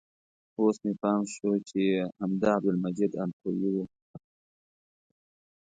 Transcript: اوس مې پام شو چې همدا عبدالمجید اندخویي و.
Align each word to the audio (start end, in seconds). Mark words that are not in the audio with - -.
اوس 0.59 0.75
مې 0.83 0.93
پام 1.01 1.21
شو 1.33 1.51
چې 1.69 1.81
همدا 2.21 2.49
عبدالمجید 2.57 3.11
اندخویي 3.23 3.69
و. 3.73 3.77